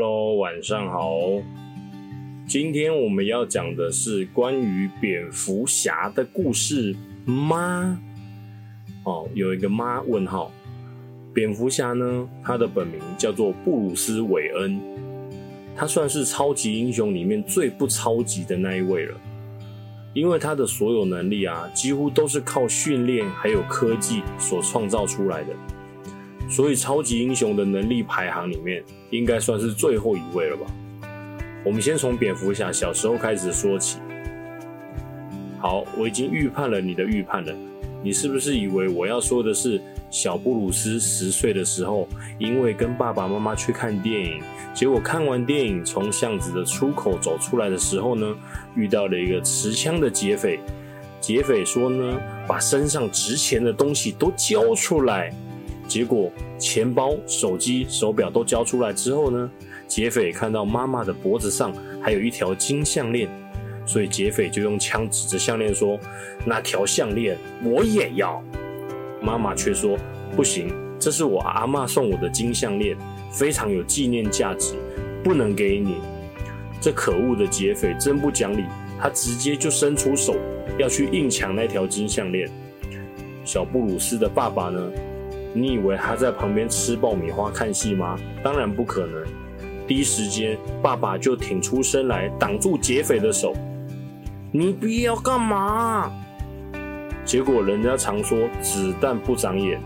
[0.00, 1.18] Hello，晚上好。
[2.46, 8.00] 今天我们要讲的是关于蝙蝠侠的故事吗？
[9.02, 10.52] 哦，有一个妈问号。
[11.34, 14.80] 蝙蝠侠呢，他的本名叫做布鲁斯·韦恩，
[15.74, 19.16] 他算是超级英雄里面最不超级的那一位了。
[20.14, 25.52] 因为他的所有能力啊，几乎都是靠训练还有科技所创造出来的，
[26.48, 30.66] 所以超级英雄的能力排行里面，应该算是最后一位了吧。
[31.64, 33.98] 我们先从蝙蝠侠小时候开始说起。
[35.60, 37.54] 好，我已经预判了你的预判了，
[38.02, 39.80] 你是不是以为我要说的是？
[40.10, 42.08] 小布鲁斯十岁的时候，
[42.38, 44.40] 因为跟爸爸妈妈去看电影，
[44.72, 48.34] 结果看完电影从巷子的出口走出来的时候呢，
[48.74, 50.60] 遇到了一个持枪的劫匪。
[51.20, 55.30] 劫匪说呢，把身上值钱的东西都交出来。
[55.88, 59.50] 结果钱包、手机、手表都交出来之后呢，
[59.88, 63.26] 劫匪看到妈妈的脖子上还有一条金项链，
[63.86, 65.98] 所以劫匪就用枪指着项链说
[66.44, 68.40] ：“那条项链我也要。”
[69.22, 69.96] 妈妈却说
[70.36, 72.94] ：“不行，这是我阿妈送我的金项链，
[73.32, 74.74] 非常有纪念价值，
[75.24, 75.96] 不能给你。”
[76.80, 78.62] 这可恶的劫匪真不讲理，
[79.00, 80.36] 他直接就伸出手
[80.78, 82.48] 要去硬抢那条金项链。
[83.44, 84.92] 小布鲁斯的爸爸呢？
[85.60, 88.16] 你以为他在旁边吃爆米花看戏吗？
[88.44, 89.24] 当然不可能。
[89.88, 93.54] 第一时间，爸爸就挺出身来挡住劫匪的手。
[94.52, 96.12] 你不要干嘛？
[97.24, 99.80] 结果人家常说子弹不长眼，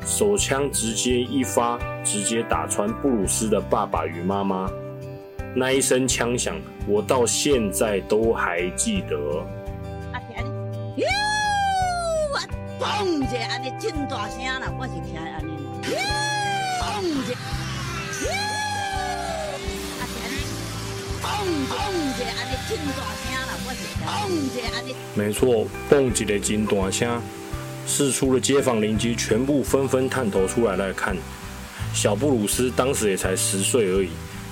[0.00, 4.70] 手枪直接一发，直接打穿布鲁斯的爸爸与妈妈。
[5.54, 9.44] 那一声枪响，我到现在都还记得。
[12.78, 15.50] 嘣一下，安尼真大声啦，我是听安尼。
[16.80, 17.32] 嘣一下，
[18.22, 18.30] 哟，
[19.98, 20.16] 阿田，
[21.20, 21.26] 嘣
[21.66, 23.50] 嘣一下，安尼真大声啦。
[25.14, 27.20] 没错，蹦极的金大声，
[27.84, 31.16] 四处的街坊邻居全部纷纷探头出来来看。
[31.92, 34.10] 小布鲁斯当时也才十岁而已，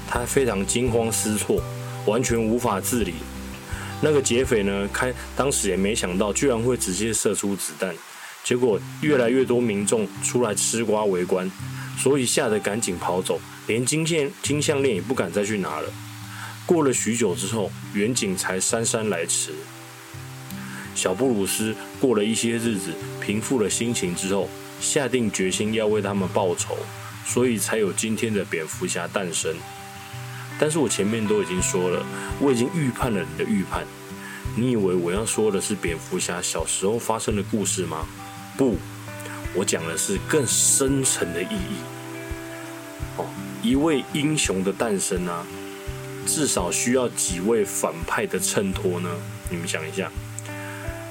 [0.09, 1.63] 他非常惊慌失措，
[2.07, 3.15] 完全无法自理。
[4.01, 7.95] 那个劫匪呢，开当时也没想到，居然会直接射出子弹。
[8.47, 11.51] 结果越来越多民众出来吃瓜围观，
[11.99, 15.93] 所以吓得赶紧跑走，连金线金项链也不敢再去拿了。
[16.65, 19.51] 过了许久之后，远景才姗姗来迟。
[20.95, 24.49] 小布鲁斯过了一些日子，平复了心情之后，
[24.81, 26.77] 下定决心要为他们报仇，
[27.27, 29.53] 所以才有今天的蝙蝠侠诞生。
[30.57, 32.07] 但是我前面都已经说了，
[32.39, 33.85] 我已经预判了你的预判。
[34.55, 38.07] 你以为我要说的是蝙蝠侠小时候发生的故事吗？
[38.57, 38.77] 不，
[39.55, 41.77] 我讲的是更深层的意义。
[43.19, 43.27] 哦，
[43.63, 45.47] 一位英雄的诞生啊！
[46.27, 49.09] 至少需要几位反派的衬托呢？
[49.51, 50.11] 你们想一下。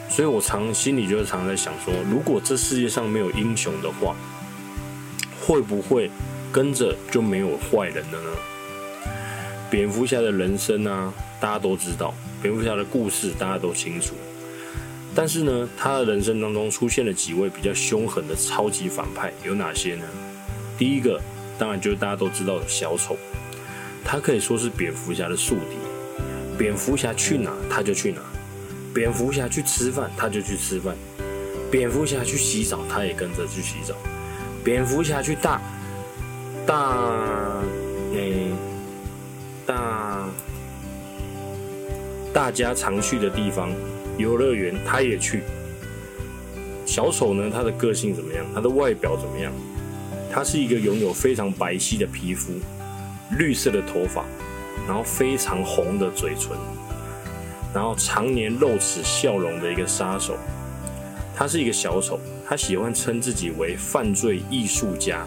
[0.09, 4.15] 所以我常心里就常在想说，如果这世界上没有英雄的话，
[5.41, 6.09] 会不会
[6.51, 8.29] 跟着就没有坏人了呢？
[9.69, 14.15] 蝙蝠侠的人生啊，大家都知道；蝙蝠侠的故事大家都清楚。
[15.15, 20.03] 但是呢，他的人生当中出现了几位比较凶狠的超级反派，有哪些呢？
[20.77, 21.21] 第一个，
[21.57, 23.15] 当然就是大家都知道的小丑。
[24.03, 25.77] 他可以说是蝙蝠侠的宿敌，
[26.57, 28.19] 蝙蝠侠去哪他就去哪，
[28.93, 30.93] 蝙蝠侠去吃饭他就去吃饭，
[31.71, 33.95] 蝙蝠侠去洗澡他也跟着去洗澡，
[34.63, 35.61] 蝙蝠侠去大
[36.67, 37.63] 大
[38.13, 38.51] 诶
[39.65, 40.27] 大
[42.33, 43.71] 大家常去的地方
[44.17, 45.43] 游乐园他也去。
[46.85, 48.45] 小丑呢，他的个性怎么样？
[48.53, 49.51] 他的外表怎么样？
[50.31, 52.53] 他是一个拥有非常白皙的皮肤。
[53.39, 54.23] 绿色的头发，
[54.87, 56.51] 然后非常红的嘴唇，
[57.73, 60.37] 然后常年露齿笑容的一个杀手。
[61.35, 65.25] 他是一个小丑，他喜欢称自己为犯罪艺术家，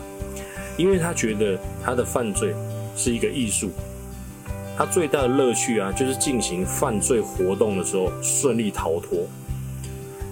[0.76, 2.54] 因为他觉得他的犯罪
[2.96, 3.72] 是一个艺术。
[4.78, 9.26] 他最大的乐趣啊，就是进行犯罪活动的时候顺利逃脱。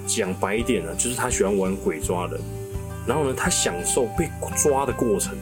[0.06, 2.40] 讲白一点呢，就是他喜欢玩鬼抓人，
[3.08, 5.36] 然后呢，他享受被抓的过程。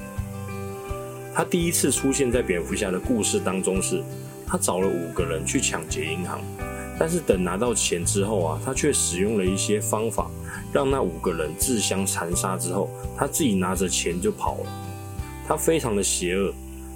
[1.35, 4.03] 他第一次出现在蝙蝠侠的故事当中是，
[4.47, 6.41] 他找了五个人去抢劫银行，
[6.99, 10.31] 但是等拿到钱之后啊，他却使用了一些方法，
[10.73, 14.67] 让那五个人自相残杀之后，他自己拿着钱就跑了。
[15.47, 16.55] 他非常的邪恶，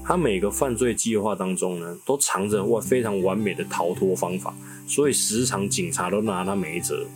[0.08, 4.54] 他每个犯罪计划当中呢，都藏着哇非常完美的逃脱方法，
[4.86, 7.06] 所以时常警察都拿他没辙。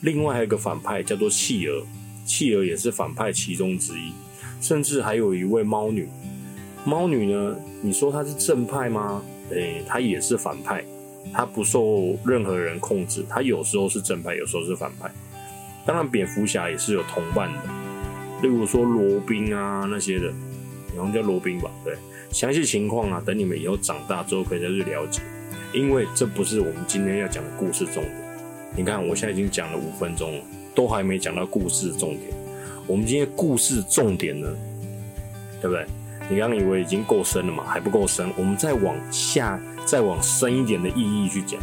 [0.00, 1.86] 另外还有一个反派叫做企鹅，
[2.26, 4.10] 企鹅也是反派其中之一。
[4.60, 6.08] 甚至还有一位猫女，
[6.84, 9.22] 猫女呢，你说她是正派吗？
[9.50, 10.84] 诶，她也是反派，
[11.32, 15.08] 她不受任何人控制，她有时候是正派，有时候是反派。
[15.86, 17.60] 当然，蝙蝠侠也是有同伴的，
[18.42, 20.32] 例如说罗宾啊那些的，
[20.96, 21.70] 好像叫罗宾吧？
[21.84, 21.94] 对，
[22.30, 25.20] 详细情况啊，等你们以后长大之后可以再去了解，
[25.72, 28.22] 因为这不是我们今天要讲的故事重点。
[28.76, 30.44] 你看，我现在已经讲了五分钟了，
[30.74, 32.32] 都还没讲到故事重点。
[32.86, 34.48] 我们今天故事重点呢，
[35.60, 35.86] 对不对？
[36.30, 37.64] 你刚刚以为已经够深了嘛？
[37.64, 41.60] 还不够深，我们再往下，再往深一点的意义去讲。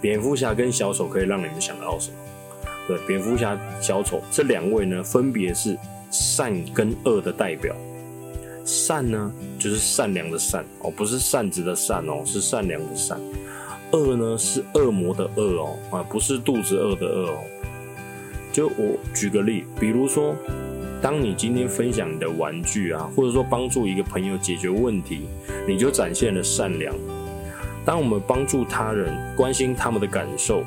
[0.00, 2.16] 蝙蝠侠跟小丑可以让你们想到什么？
[2.88, 5.76] 对，蝙蝠侠、小丑这两位呢，分别是
[6.10, 7.76] 善跟恶的代表。
[8.68, 13.18] 善呢，就是善良的善哦，不是扇子的扇哦，是善良的善。
[13.92, 17.38] 恶呢，是恶魔的恶哦，啊，不是肚子饿的饿哦。
[18.52, 20.36] 就我举个例，比如说，
[21.00, 25.22] 当你今天分享你的玩具啊，或者说帮助一个朋友解决问题，
[25.66, 26.94] 你就展现了善良。
[27.86, 30.62] 当我们帮助他人，关心他们的感受。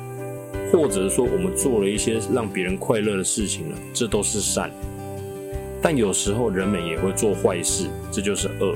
[0.72, 4.72] 或者说，我们做了一些让别人快乐的事情了，这都是善。
[5.82, 8.74] 但有时候人们也会做坏事，这就是恶。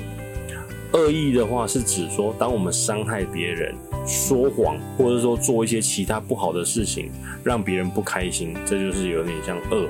[0.92, 3.74] 恶意的话是指说，当我们伤害别人、
[4.06, 7.10] 说谎，或者说做一些其他不好的事情，
[7.44, 9.88] 让别人不开心，这就是有点像恶。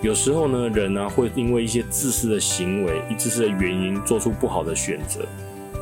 [0.00, 5.20] 有时候呢，人呢会因为一些自私的行为、自私的原因做出不好的选择，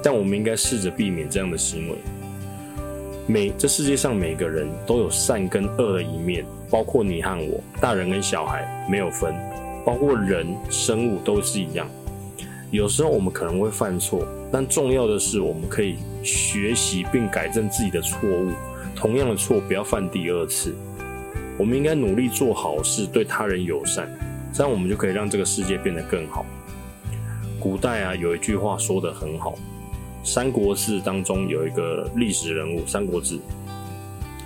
[0.03, 1.97] 但我们应该试着避免这样的行为。
[3.27, 9.33] 每这世界上每个人都有善跟恶的一面，包括你和我，大人跟小孩没有分，
[9.91, 11.85] 包括人生物都是一样。
[12.71, 18.53] 有时候我们可能会犯错，但重要的是我们可以学习并改正自己的错误，
[18.95, 20.77] 同样的错不要犯第二次。
[21.59, 24.09] 我们应该努力做好事，对他人友善，
[24.53, 26.47] 这样我们就可以让这个世界变得更好。
[27.59, 29.55] 古代啊，有一句话说得很好。
[30.23, 33.35] 《三国志》当中有一个历史人物，《三国志》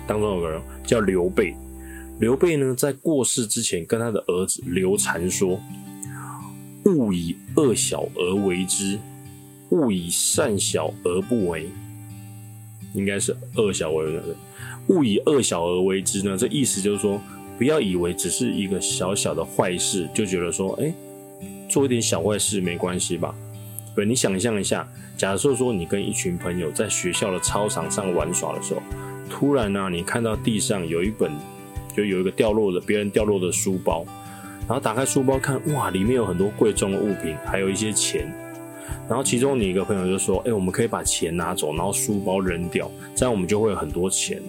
[0.07, 1.55] 当中有个人叫刘备。
[2.17, 5.59] 刘备呢，在过世之前，跟他的儿子刘禅说
[6.85, 8.97] ：“勿以恶小而为之，
[9.69, 11.67] 勿以善小而不为。”
[12.95, 14.35] 应该是恶小而为的，
[14.87, 16.37] 勿以恶小而为之呢？
[16.37, 17.21] 这意思就是说，
[17.57, 20.93] 不要以为只是一个小小的坏事，就觉得说，哎，
[21.67, 23.35] 做一点小坏事没关系吧？
[23.93, 24.87] 对，你想象一下。
[25.17, 28.81] 假设说你跟一群朋友在学校的操场上玩耍的时候，
[29.29, 31.31] 突然呢，你看到地上有一本，
[31.95, 34.05] 就有一个掉落的别人掉落的书包，
[34.67, 38.31] 然后打开书包看，哇，里面有很多贵重的物品，还有一些钱。
[39.07, 44.41] 然后其中你一个朋友就说：“哎，我们可以把钱拿走，然后书包扔掉，这样我们就会有很多钱。”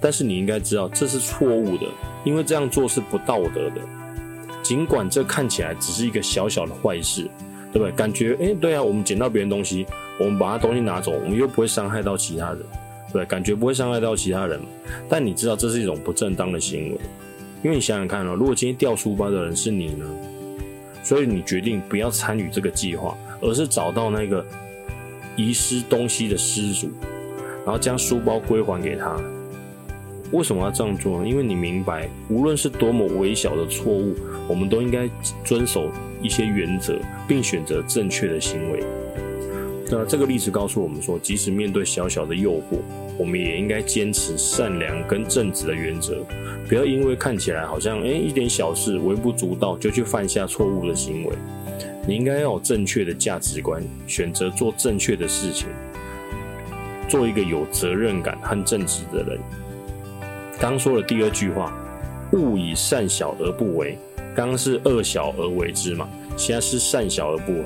[0.00, 1.86] 但是你应该知道这是错误的，
[2.24, 3.80] 因为这样做是不道德的。
[4.62, 7.28] 尽管这看起来只是一个小小的坏事。
[7.72, 7.92] 对不对？
[7.92, 9.86] 感觉哎，对啊，我们捡到别人东西，
[10.18, 12.58] 我们把他东西拿走，我们又不会伤害到其他人，
[13.12, 14.60] 对，感觉不会伤害到其他人。
[15.08, 16.98] 但你知道这是一种不正当的行为，
[17.62, 20.06] 因为你想想看哦，如果今天掉书包的人是你呢？
[21.02, 24.44] 所以你决定不要参与这个计划，而是找到那个
[25.34, 26.90] 遗失东西的失主，
[27.64, 29.18] 然后将书包归还给他。
[30.30, 31.26] 为什么要这样做呢？
[31.26, 34.14] 因为你明白，无论是多么微小的错误，
[34.46, 35.08] 我们都应该
[35.42, 35.90] 遵守
[36.22, 38.84] 一些原则，并选择正确的行为。
[39.92, 42.78] 那这个例子告诉我们说，即使面对小小的诱惑，
[43.18, 46.24] 我们也应该坚持善良跟正直的原则，
[46.68, 51.32] 不要因为看起来好像诶一点小事微不足道，就去犯下错误的行为。
[52.06, 55.66] 你应该要有正确的价值观，选择做正确的事情，
[57.08, 59.40] 做一个有责任感和正直的人。
[60.60, 61.76] 刚说的第二句话，
[62.32, 63.98] 勿以善小而不为。
[64.36, 67.64] 刚刚是恶小而为之嘛，现在是善小而不为。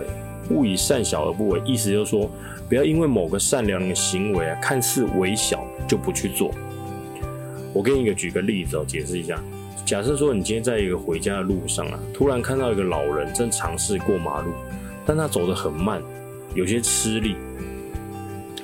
[0.50, 2.30] 勿以善小而不为，意思就是说，
[2.68, 6.50] 不要因为某个善良的行为啊，看似微小就不去做。
[7.72, 9.42] 我给你个举个例子哦，解释一下。
[9.84, 14.52] 假设说你今天在一个回家的路上啊，突然看到一个老人正尝试过马路，
[15.04, 16.02] 但他走得很慢，
[16.54, 17.36] 有些吃力。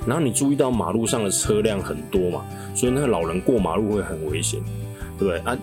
[0.07, 2.45] 然后你注意到马路上的车辆很多嘛？
[2.75, 4.59] 所以那个老人过马路会很危险，
[5.19, 5.59] 对不对啊？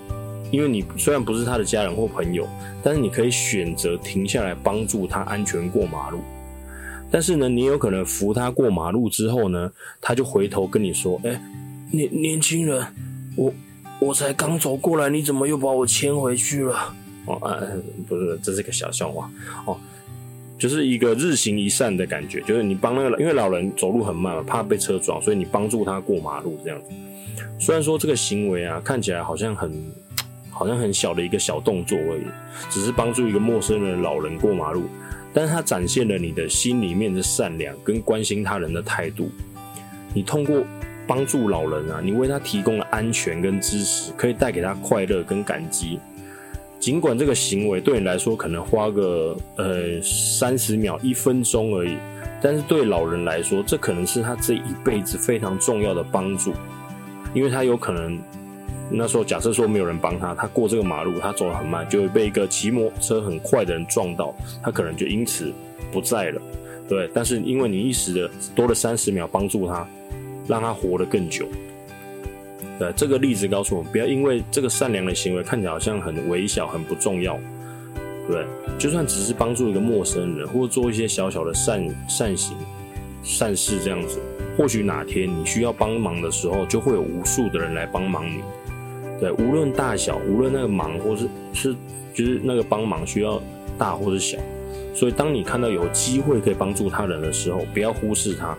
[0.52, 2.48] 因为你虽然不是他的家人或朋友，
[2.84, 6.20] 但是你可以选择停下来帮助他安全过马路。
[7.10, 11.42] 但是呢，你有可能扶他过马路之后呢，他就回头跟你说：“哎，
[11.92, 12.86] 年年轻人，
[13.36, 13.54] 我
[14.00, 16.94] 我才刚走过来，你怎么又把我牵回去了？”
[17.26, 17.60] 哦啊，
[18.08, 19.30] 不是，这是个小笑话
[19.66, 19.78] 哦。
[20.58, 26.88] 就是一个日行一善的感觉，就是你帮那个，因为老人走路很慢嘛，怕被车撞，所以你帮助他过马路这样子。
[27.60, 29.72] 虽然说这个行为啊，看起来好像很，
[30.58, 32.26] 好像很小的一个小动作而已，
[32.70, 34.86] 只是帮助一个陌生人老人过马路，
[35.34, 39.30] 但是它展现了你的心里面的善良跟关心他人的态度。
[40.14, 40.64] 你通过
[41.06, 46.00] 帮助老人啊，你为他提供了安全跟支持，可以带给他快乐跟感激。
[46.80, 51.98] 尽管这个行为对你来说可能花个呃三十秒、一分钟而已，
[52.42, 56.54] 但是对老人来说，这可能是他这一辈子非常重要的帮助，
[57.34, 58.20] 因为他有可能
[58.90, 65.52] 那时候假设说没有人帮他，他过这个马路，他走得很慢，就会被一个骑摩托车很快的人撞到，他可能就因此
[65.92, 66.42] 不在了，
[66.88, 67.10] 对。
[67.14, 69.88] 但是因为你一时的多了三十秒帮助他，
[70.48, 71.46] 让他活得更久。
[72.80, 77.38] 对这个例子告诉我们，不要因为这个善良的行为看起来好像很微小、很不重要，
[78.28, 78.46] 对，
[78.78, 82.56] 就算只是帮助一个陌生人，或做一些小小的善善行、
[83.24, 84.20] 善事这样子，
[84.56, 88.42] 或许哪天你需要帮忙的时候，就会有无数的人来帮忙你。
[89.20, 91.76] 对，无论大小，无论那个忙或是是
[92.14, 93.42] 就是那个帮忙需要
[93.78, 94.38] 大或是小，
[94.94, 98.58] 所以当你看到有机会可以帮助他人的时候，不要忽视他。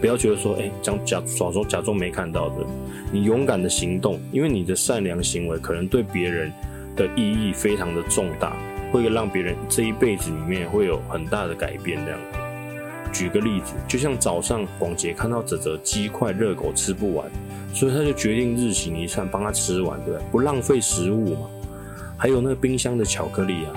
[0.00, 2.64] 不要觉得说，哎，讲假假装假装没看到的，
[3.10, 6.52] 你勇敢的行动，因为你的善良行为可能对别人
[6.94, 8.56] 的意义非常的重大，
[8.92, 11.98] 会让别人这一辈子里面会有很大的改变。
[12.04, 12.20] 这样，
[13.12, 17.28] 举个例子，就像早上广杰看到泽泽鸡块热狗吃不完，
[17.72, 20.22] 所以他就决定日行一善，帮他吃完，对不对？
[20.30, 21.46] 不浪费食物嘛。
[22.16, 23.72] 还有那个冰箱的巧克力啊。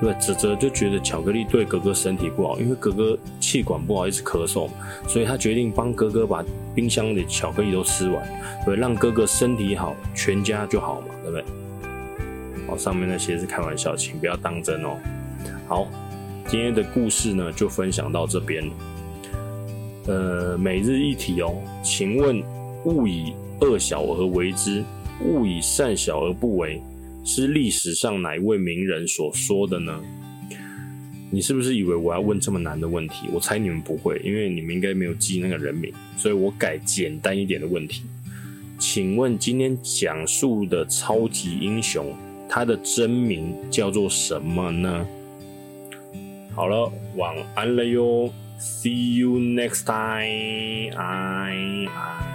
[0.00, 4.68] 对不对，泽泽就觉得巧克力对哥哥身体不好，因为哥哥气管不好，一直咳嗽，
[5.06, 8.28] 所以他决定帮哥哥把冰箱里巧克力都吃完，
[8.66, 11.44] 对，让哥哥身体好，全家就好嘛，对不对？
[12.66, 14.98] 好，上面那些是开玩笑，请不要当真哦。
[15.68, 15.86] 好，
[16.48, 18.68] 今天的故事呢就分享到这边。
[20.06, 21.54] 呃，每日一题哦，
[21.84, 22.42] 请问
[22.84, 24.84] 勿以恶小而为之，
[25.24, 26.80] 勿以善小而不为。
[27.24, 29.98] 是历史上哪一位名人所说的呢？
[31.30, 33.28] 你是不是以为我要问这么难的问题？
[33.32, 38.02] 我猜你们不会，因为你们应该没有记那个人名，所以我改简单一点的问题。
[38.78, 42.14] 请问今天讲述的超级英雄，
[42.48, 45.06] 他的真名叫做什么呢？
[46.54, 50.94] 好了，晚安了哟，See you next time，I
[51.86, 52.33] I。